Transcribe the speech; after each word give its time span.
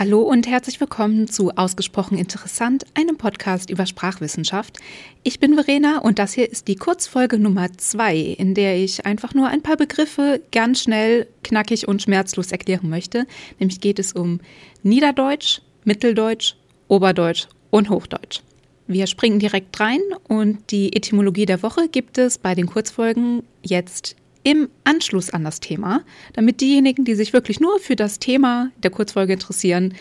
Hallo 0.00 0.22
und 0.22 0.48
herzlich 0.48 0.80
willkommen 0.80 1.28
zu 1.28 1.50
Ausgesprochen 1.50 2.16
Interessant, 2.16 2.86
einem 2.94 3.18
Podcast 3.18 3.68
über 3.68 3.84
Sprachwissenschaft. 3.84 4.78
Ich 5.24 5.40
bin 5.40 5.52
Verena 5.56 5.98
und 5.98 6.18
das 6.18 6.32
hier 6.32 6.50
ist 6.50 6.68
die 6.68 6.76
Kurzfolge 6.76 7.38
Nummer 7.38 7.70
zwei, 7.76 8.16
in 8.16 8.54
der 8.54 8.78
ich 8.78 9.04
einfach 9.04 9.34
nur 9.34 9.48
ein 9.48 9.60
paar 9.60 9.76
Begriffe 9.76 10.40
ganz 10.52 10.80
schnell, 10.80 11.26
knackig 11.42 11.86
und 11.86 12.00
schmerzlos 12.00 12.50
erklären 12.50 12.88
möchte. 12.88 13.26
Nämlich 13.58 13.82
geht 13.82 13.98
es 13.98 14.14
um 14.14 14.40
Niederdeutsch, 14.82 15.60
Mitteldeutsch, 15.84 16.54
Oberdeutsch 16.88 17.48
und 17.68 17.90
Hochdeutsch. 17.90 18.40
Wir 18.86 19.06
springen 19.06 19.38
direkt 19.38 19.78
rein 19.80 20.00
und 20.26 20.70
die 20.70 20.96
Etymologie 20.96 21.44
der 21.44 21.62
Woche 21.62 21.88
gibt 21.88 22.16
es 22.16 22.38
bei 22.38 22.54
den 22.54 22.68
Kurzfolgen 22.68 23.42
jetzt 23.62 24.16
im 24.42 24.68
Anschluss 24.84 25.30
an 25.30 25.44
das 25.44 25.60
Thema, 25.60 26.02
damit 26.32 26.60
diejenigen, 26.60 27.04
die 27.04 27.14
sich 27.14 27.32
wirklich 27.32 27.60
nur 27.60 27.78
für 27.78 27.96
das 27.96 28.18
Thema 28.18 28.70
der 28.82 28.90
Kurzfolge 28.90 29.34
interessieren, 29.34 29.94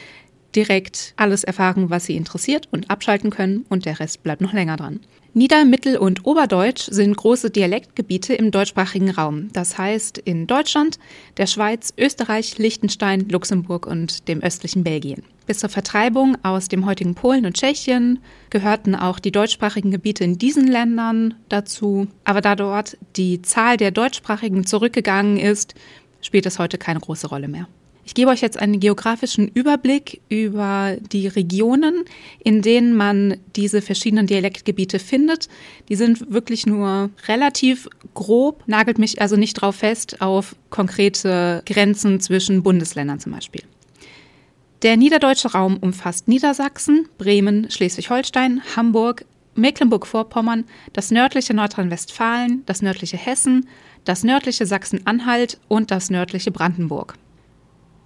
direkt 0.55 1.13
alles 1.17 1.43
erfahren, 1.43 1.89
was 1.89 2.05
sie 2.05 2.15
interessiert 2.15 2.67
und 2.71 2.89
abschalten 2.89 3.29
können 3.29 3.65
und 3.69 3.85
der 3.85 3.99
Rest 3.99 4.23
bleibt 4.23 4.41
noch 4.41 4.53
länger 4.53 4.77
dran. 4.77 4.99
Nieder-, 5.33 5.65
Mittel- 5.65 5.97
und 5.97 6.25
Oberdeutsch 6.25 6.87
sind 6.89 7.15
große 7.15 7.51
Dialektgebiete 7.51 8.33
im 8.33 8.49
deutschsprachigen 8.49 9.11
Raum. 9.11 9.49
Das 9.53 9.77
heißt 9.77 10.17
in 10.17 10.47
Deutschland, 10.47 10.97
der 11.37 11.45
Schweiz, 11.45 11.93
Österreich, 11.97 12.57
Liechtenstein, 12.57 13.29
Luxemburg 13.29 13.85
und 13.85 14.27
dem 14.27 14.41
östlichen 14.41 14.83
Belgien. 14.83 15.23
Bis 15.49 15.57
zur 15.57 15.69
Vertreibung 15.71 16.37
aus 16.43 16.67
dem 16.67 16.85
heutigen 16.85 17.15
Polen 17.15 17.47
und 17.47 17.57
Tschechien 17.57 18.19
gehörten 18.51 18.93
auch 18.93 19.17
die 19.17 19.31
deutschsprachigen 19.31 19.89
Gebiete 19.89 20.23
in 20.23 20.37
diesen 20.37 20.67
Ländern 20.67 21.33
dazu. 21.49 22.07
Aber 22.23 22.39
da 22.39 22.55
dort 22.55 22.99
die 23.15 23.41
Zahl 23.41 23.75
der 23.75 23.89
deutschsprachigen 23.89 24.67
zurückgegangen 24.67 25.37
ist, 25.37 25.73
spielt 26.21 26.45
es 26.45 26.59
heute 26.59 26.77
keine 26.77 26.99
große 26.99 27.25
Rolle 27.25 27.47
mehr. 27.47 27.67
Ich 28.05 28.13
gebe 28.13 28.29
euch 28.29 28.41
jetzt 28.41 28.59
einen 28.59 28.79
geografischen 28.79 29.47
Überblick 29.47 30.21
über 30.29 30.97
die 31.11 31.25
Regionen, 31.25 32.03
in 32.43 32.61
denen 32.61 32.95
man 32.95 33.37
diese 33.55 33.81
verschiedenen 33.81 34.27
Dialektgebiete 34.27 34.99
findet. 34.99 35.49
Die 35.89 35.95
sind 35.95 36.31
wirklich 36.31 36.67
nur 36.67 37.09
relativ 37.27 37.89
grob, 38.13 38.61
nagelt 38.67 38.99
mich 38.99 39.19
also 39.19 39.35
nicht 39.35 39.55
drauf 39.55 39.77
fest 39.77 40.21
auf 40.21 40.55
konkrete 40.69 41.63
Grenzen 41.65 42.19
zwischen 42.19 42.61
Bundesländern 42.61 43.19
zum 43.19 43.31
Beispiel. 43.31 43.63
Der 44.81 44.95
niederdeutsche 44.95 45.51
Raum 45.51 45.77
umfasst 45.77 46.29
Niedersachsen, 46.29 47.09
Bremen, 47.17 47.69
Schleswig-Holstein, 47.69 48.61
Hamburg, 48.77 49.25
Mecklenburg-Vorpommern, 49.55 50.63
das 50.93 51.11
nördliche 51.11 51.53
Nordrhein-Westfalen, 51.53 52.63
das 52.65 52.81
nördliche 52.81 53.17
Hessen, 53.17 53.67
das 54.05 54.23
nördliche 54.23 54.65
Sachsen-Anhalt 54.65 55.59
und 55.67 55.91
das 55.91 56.09
nördliche 56.09 56.51
Brandenburg. 56.51 57.15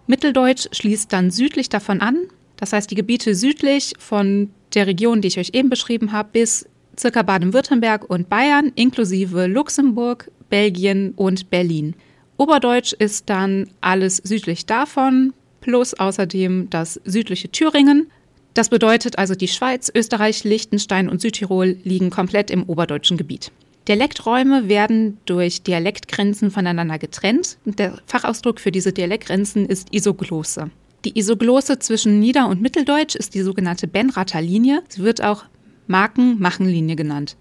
Mitteldeutsch 0.07 0.67
schließt 0.71 1.13
dann 1.13 1.29
südlich 1.29 1.69
davon 1.69 2.01
an, 2.01 2.17
das 2.57 2.73
heißt 2.73 2.89
die 2.89 2.95
Gebiete 2.95 3.35
südlich 3.35 3.93
von 3.99 4.49
der 4.73 4.87
Region, 4.87 5.21
die 5.21 5.27
ich 5.27 5.37
euch 5.37 5.51
eben 5.53 5.69
beschrieben 5.69 6.11
habe, 6.11 6.29
bis 6.33 6.67
circa 6.99 7.21
Baden-Württemberg 7.21 8.09
und 8.09 8.29
Bayern, 8.29 8.71
inklusive 8.73 9.45
Luxemburg, 9.45 10.31
Belgien 10.49 11.13
und 11.15 11.51
Berlin. 11.51 11.95
Oberdeutsch 12.37 12.93
ist 12.93 13.29
dann 13.29 13.69
alles 13.79 14.17
südlich 14.17 14.65
davon, 14.65 15.33
plus 15.63 15.93
außerdem 15.93 16.69
das 16.69 16.99
südliche 17.05 17.49
Thüringen. 17.49 18.11
Das 18.53 18.69
bedeutet 18.69 19.17
also, 19.17 19.33
die 19.33 19.47
Schweiz, 19.47 19.91
Österreich, 19.95 20.43
Liechtenstein 20.43 21.09
und 21.09 21.21
Südtirol 21.21 21.77
liegen 21.83 22.09
komplett 22.09 22.51
im 22.51 22.63
oberdeutschen 22.63 23.17
Gebiet. 23.17 23.51
Dialekträume 23.87 24.67
werden 24.69 25.17
durch 25.25 25.63
Dialektgrenzen 25.63 26.51
voneinander 26.51 26.99
getrennt. 26.99 27.57
Der 27.65 27.97
Fachausdruck 28.05 28.59
für 28.59 28.71
diese 28.71 28.91
Dialektgrenzen 28.93 29.65
ist 29.65 29.93
Isoglose. 29.93 30.69
Die 31.05 31.17
Isoglose 31.17 31.79
zwischen 31.79 32.19
Nieder- 32.19 32.47
und 32.47 32.61
Mitteldeutsch 32.61 33.15
ist 33.15 33.33
die 33.33 33.41
sogenannte 33.41 33.87
Benrather 33.87 34.41
Linie. 34.41 34.83
Sie 34.89 35.03
wird 35.03 35.23
auch 35.23 35.45
Marken-Machen-Linie 35.87 36.95
genannt. 36.95 37.35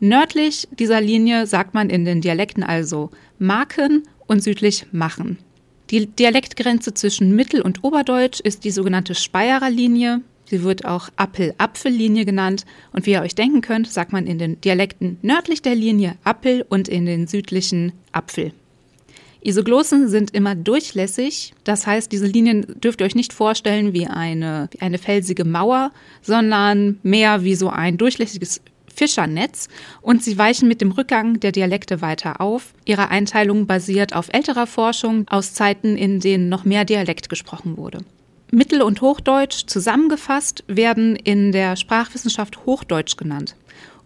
Nördlich 0.00 0.68
dieser 0.78 1.00
Linie 1.00 1.46
sagt 1.46 1.74
man 1.74 1.90
in 1.90 2.04
den 2.04 2.20
Dialekten 2.20 2.62
also 2.62 3.10
Marken 3.38 4.02
und 4.26 4.42
südlich 4.42 4.86
Machen. 4.92 5.38
Die 5.90 6.06
Dialektgrenze 6.06 6.92
zwischen 6.92 7.34
Mittel- 7.34 7.62
und 7.62 7.82
Oberdeutsch 7.82 8.40
ist 8.40 8.64
die 8.64 8.70
sogenannte 8.70 9.14
Speyerer 9.14 9.70
Linie. 9.70 10.20
Sie 10.44 10.62
wird 10.62 10.84
auch 10.84 11.08
Appel-Apfel-Linie 11.16 12.26
genannt. 12.26 12.66
Und 12.92 13.06
wie 13.06 13.12
ihr 13.12 13.22
euch 13.22 13.34
denken 13.34 13.62
könnt, 13.62 13.88
sagt 13.88 14.12
man 14.12 14.26
in 14.26 14.38
den 14.38 14.60
Dialekten 14.60 15.16
nördlich 15.22 15.62
der 15.62 15.74
Linie 15.74 16.16
Appel 16.24 16.64
und 16.68 16.88
in 16.88 17.06
den 17.06 17.26
südlichen 17.26 17.92
Apfel. 18.12 18.52
Isoglossen 19.40 20.08
sind 20.08 20.34
immer 20.34 20.54
durchlässig. 20.54 21.54
Das 21.64 21.86
heißt, 21.86 22.12
diese 22.12 22.26
Linien 22.26 22.66
dürft 22.80 23.00
ihr 23.00 23.06
euch 23.06 23.14
nicht 23.14 23.32
vorstellen 23.32 23.94
wie 23.94 24.06
eine, 24.06 24.68
wie 24.72 24.82
eine 24.82 24.98
felsige 24.98 25.46
Mauer, 25.46 25.92
sondern 26.20 26.98
mehr 27.02 27.44
wie 27.44 27.54
so 27.54 27.70
ein 27.70 27.96
durchlässiges 27.96 28.60
Fischernetz 28.98 29.68
und 30.02 30.24
sie 30.24 30.36
weichen 30.36 30.66
mit 30.66 30.80
dem 30.80 30.90
Rückgang 30.90 31.38
der 31.38 31.52
Dialekte 31.52 32.02
weiter 32.02 32.40
auf. 32.40 32.74
Ihre 32.84 33.10
Einteilung 33.10 33.66
basiert 33.66 34.12
auf 34.14 34.28
älterer 34.32 34.66
Forschung 34.66 35.26
aus 35.28 35.54
Zeiten, 35.54 35.96
in 35.96 36.18
denen 36.18 36.48
noch 36.48 36.64
mehr 36.64 36.84
Dialekt 36.84 37.28
gesprochen 37.28 37.76
wurde. 37.76 38.00
Mittel- 38.50 38.82
und 38.82 39.00
Hochdeutsch 39.00 39.66
zusammengefasst 39.66 40.64
werden 40.66 41.14
in 41.14 41.52
der 41.52 41.76
Sprachwissenschaft 41.76 42.66
Hochdeutsch 42.66 43.16
genannt. 43.16 43.54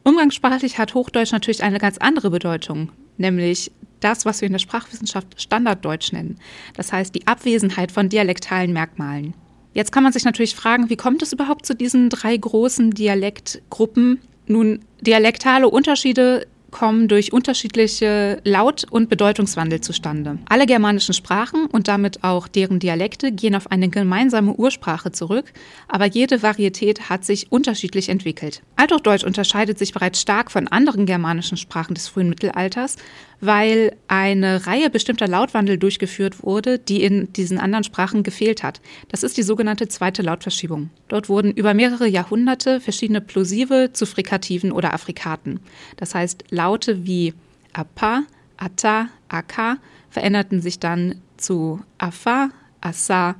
Umgangssprachlich 0.04 0.78
hat 0.78 0.94
Hochdeutsch 0.94 1.32
natürlich 1.32 1.62
eine 1.62 1.78
ganz 1.78 1.96
andere 1.96 2.28
Bedeutung, 2.30 2.90
nämlich 3.16 3.70
das, 4.00 4.26
was 4.26 4.40
wir 4.40 4.46
in 4.46 4.52
der 4.52 4.58
Sprachwissenschaft 4.58 5.40
Standarddeutsch 5.40 6.12
nennen. 6.12 6.38
Das 6.74 6.92
heißt 6.92 7.14
die 7.14 7.26
Abwesenheit 7.26 7.92
von 7.92 8.08
dialektalen 8.08 8.72
Merkmalen. 8.72 9.32
Jetzt 9.74 9.92
kann 9.92 10.02
man 10.02 10.12
sich 10.12 10.24
natürlich 10.24 10.54
fragen, 10.54 10.90
wie 10.90 10.96
kommt 10.96 11.22
es 11.22 11.32
überhaupt 11.32 11.64
zu 11.64 11.74
diesen 11.74 12.10
drei 12.10 12.36
großen 12.36 12.90
Dialektgruppen? 12.90 14.18
Nun, 14.46 14.80
dialektale 15.00 15.68
Unterschiede 15.68 16.46
kommen 16.72 17.06
durch 17.06 17.32
unterschiedliche 17.32 18.40
Laut- 18.42 18.84
und 18.90 19.08
Bedeutungswandel 19.08 19.80
zustande. 19.80 20.38
Alle 20.48 20.66
germanischen 20.66 21.14
Sprachen 21.14 21.66
und 21.66 21.86
damit 21.86 22.24
auch 22.24 22.48
deren 22.48 22.80
Dialekte 22.80 23.30
gehen 23.30 23.54
auf 23.54 23.70
eine 23.70 23.88
gemeinsame 23.88 24.54
Ursprache 24.54 25.12
zurück, 25.12 25.52
aber 25.86 26.06
jede 26.06 26.42
Varietät 26.42 27.08
hat 27.08 27.24
sich 27.24 27.52
unterschiedlich 27.52 28.08
entwickelt. 28.08 28.62
Althochdeutsch 28.74 29.22
unterscheidet 29.22 29.78
sich 29.78 29.92
bereits 29.92 30.20
stark 30.20 30.50
von 30.50 30.66
anderen 30.66 31.06
germanischen 31.06 31.56
Sprachen 31.56 31.94
des 31.94 32.08
frühen 32.08 32.30
Mittelalters, 32.30 32.96
weil 33.42 33.96
eine 34.06 34.66
Reihe 34.68 34.88
bestimmter 34.88 35.26
Lautwandel 35.26 35.76
durchgeführt 35.76 36.44
wurde, 36.44 36.78
die 36.78 37.02
in 37.02 37.32
diesen 37.32 37.58
anderen 37.58 37.82
Sprachen 37.82 38.22
gefehlt 38.22 38.62
hat. 38.62 38.80
Das 39.08 39.24
ist 39.24 39.36
die 39.36 39.42
sogenannte 39.42 39.88
zweite 39.88 40.22
Lautverschiebung. 40.22 40.90
Dort 41.08 41.28
wurden 41.28 41.50
über 41.50 41.74
mehrere 41.74 42.06
Jahrhunderte 42.06 42.80
verschiedene 42.80 43.20
Plosive 43.20 43.90
zu 43.92 44.06
Frikativen 44.06 44.70
oder 44.70 44.94
Afrikaten. 44.94 45.58
Das 45.96 46.14
heißt, 46.14 46.44
Laute 46.62 47.04
wie 47.06 47.34
Apa, 47.72 48.22
Ata, 48.56 49.08
Aka 49.28 49.78
veränderten 50.10 50.60
sich 50.60 50.78
dann 50.78 51.20
zu 51.36 51.80
Afa, 51.98 52.50
Asa, 52.80 53.34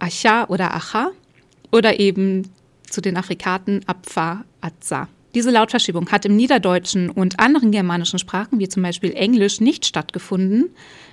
Acha 0.00 0.46
oder 0.48 0.74
Acha 0.74 1.12
oder 1.70 2.00
eben 2.00 2.50
zu 2.90 3.00
den 3.00 3.16
Afrikaten 3.16 3.82
Apfa, 3.86 4.44
Atza. 4.60 5.08
Diese 5.36 5.52
Lautverschiebung 5.52 6.10
hat 6.10 6.24
im 6.24 6.34
Niederdeutschen 6.34 7.08
und 7.08 7.38
anderen 7.38 7.70
germanischen 7.70 8.18
Sprachen, 8.18 8.58
wie 8.58 8.68
zum 8.68 8.82
Beispiel 8.82 9.12
Englisch, 9.12 9.60
nicht 9.60 9.86
stattgefunden. 9.86 10.70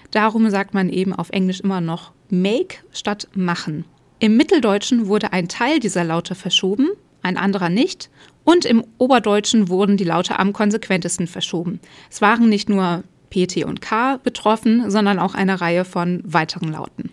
Darum 0.10 0.50
sagt 0.50 0.74
man 0.74 0.90
eben 0.90 1.14
auf 1.14 1.30
Englisch 1.30 1.60
immer 1.60 1.82
noch 1.82 2.14
make 2.30 2.78
statt 2.92 3.28
machen. 3.36 3.86
Im 4.18 4.38
Mitteldeutschen 4.38 5.06
wurde 5.08 5.34
ein 5.34 5.50
Teil 5.50 5.80
dieser 5.80 6.04
Laute 6.04 6.34
verschoben, 6.34 6.90
ein 7.24 7.38
anderer 7.38 7.70
nicht. 7.70 8.10
Und 8.44 8.66
im 8.66 8.84
Oberdeutschen 8.98 9.70
wurden 9.70 9.98
die 9.98 10.04
Laute 10.04 10.38
am 10.38 10.54
konsequentesten 10.54 11.28
verschoben. 11.28 11.80
Es 12.12 12.22
waren 12.22 12.50
nicht 12.50 12.70
nur 12.70 13.04
P, 13.30 13.48
T 13.48 13.64
und 13.64 13.82
K 13.82 14.18
betroffen, 14.18 14.92
sondern 14.92 15.18
auch 15.18 15.34
eine 15.34 15.60
Reihe 15.62 15.86
von 15.86 16.22
weiteren 16.24 16.72
Lauten. 16.72 17.10